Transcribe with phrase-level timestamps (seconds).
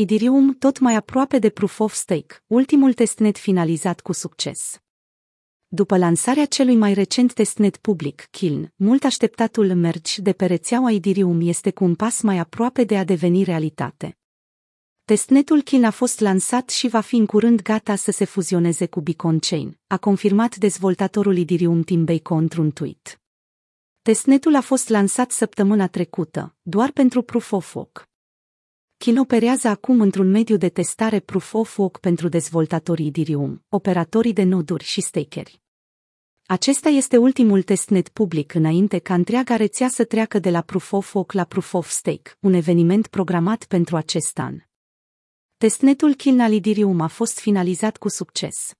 [0.00, 4.80] Idirium tot mai aproape de Proof of Stake, ultimul testnet finalizat cu succes.
[5.68, 11.40] După lansarea celui mai recent testnet public, Kiln, mult așteptatul merge de pe rețeaua Idirium
[11.40, 14.18] este cu un pas mai aproape de a deveni realitate.
[15.04, 19.00] Testnetul Kiln a fost lansat și va fi în curând gata să se fuzioneze cu
[19.00, 23.20] Beacon Chain, a confirmat dezvoltatorul Idirium Tim Bacon într-un tweet.
[24.02, 28.08] Testnetul a fost lansat săptămâna trecută, doar pentru Proof of Work.
[28.98, 34.42] Kin operează acum într-un mediu de testare Proof of Work pentru dezvoltatorii Ethereum, operatorii de
[34.42, 35.60] noduri și stakeri.
[36.46, 41.14] Acesta este ultimul testnet public înainte ca întreaga rețea să treacă de la Proof of
[41.14, 44.58] Work la Proof of Stake, un eveniment programat pentru acest an.
[45.56, 48.72] Testnetul Kin al Ethereum a fost finalizat cu succes.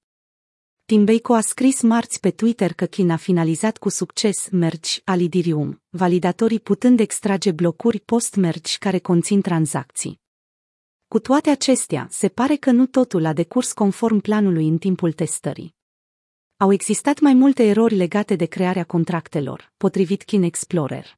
[0.89, 5.21] Tim Bacon a scris marți pe Twitter că Kin a finalizat cu succes merge al
[5.21, 10.21] Ethereum, validatorii putând extrage blocuri post-merge care conțin tranzacții.
[11.09, 15.75] Cu toate acestea, se pare că nu totul a decurs conform planului în timpul testării.
[16.57, 21.18] Au existat mai multe erori legate de crearea contractelor, potrivit Kin Explorer.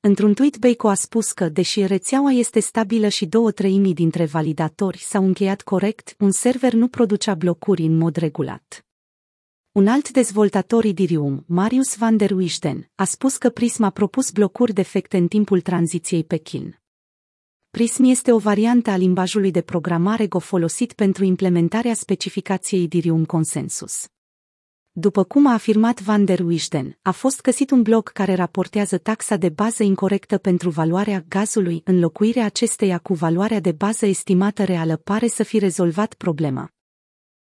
[0.00, 4.98] Într-un tweet Bacon a spus că, deși rețeaua este stabilă și două treimi dintre validatori
[4.98, 8.86] s-au încheiat corect, un server nu producea blocuri în mod regulat.
[9.72, 14.72] Un alt dezvoltator Idirium, Marius van der Wisden, a spus că Prism a propus blocuri
[14.72, 16.80] defecte în timpul tranziției pe Kin.
[17.70, 24.08] Prism este o variantă a limbajului de programare Go folosit pentru implementarea specificației Idirium Consensus.
[25.00, 29.36] După cum a afirmat Van der Wisden, a fost găsit un bloc care raportează taxa
[29.36, 35.26] de bază incorrectă pentru valoarea gazului, înlocuirea acesteia cu valoarea de bază estimată reală pare
[35.26, 36.70] să fi rezolvat problema.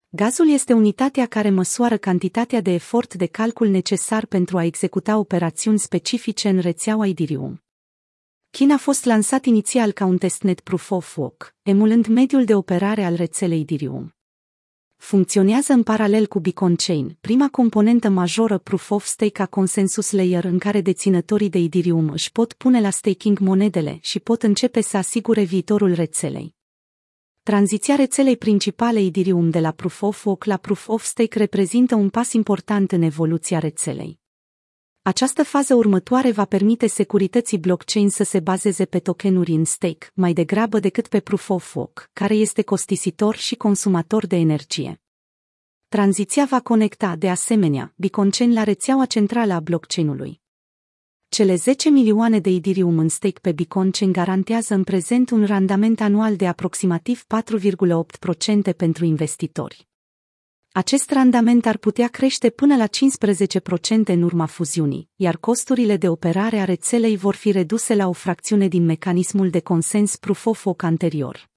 [0.09, 5.79] Gazul este unitatea care măsoară cantitatea de efort de calcul necesar pentru a executa operațiuni
[5.79, 7.63] specifice în rețeaua Idirium.
[8.49, 13.03] Kin a fost lansat inițial ca un testnet Proof of Work, emulând mediul de operare
[13.03, 14.16] al rețelei Idirium.
[14.97, 20.43] Funcționează în paralel cu Beacon Chain, prima componentă majoră Proof of Stake a Consensus Layer
[20.43, 24.97] în care deținătorii de Ethereum își pot pune la staking monedele și pot începe să
[24.97, 26.55] asigure viitorul rețelei.
[27.43, 32.09] Tranziția rețelei principale Ethereum de la Proof of Work la Proof of Stake reprezintă un
[32.09, 34.19] pas important în evoluția rețelei.
[35.07, 40.33] Această fază următoare va permite securității blockchain să se bazeze pe tokenuri în stake, mai
[40.33, 45.01] degrabă decât pe Proof of Work, care este costisitor și consumator de energie.
[45.87, 47.93] Tranziția va conecta, de asemenea,
[48.31, 50.41] Chain la rețeaua centrală a blockchain-ului.
[51.29, 56.35] Cele 10 milioane de Ethereum în stake pe Chain garantează în prezent un randament anual
[56.35, 57.25] de aproximativ
[58.69, 59.86] 4,8% pentru investitori.
[60.77, 62.89] Acest randament ar putea crește până la 15%
[64.05, 68.67] în urma fuziunii, iar costurile de operare a rețelei vor fi reduse la o fracțiune
[68.67, 71.49] din mecanismul de consens proof of work anterior.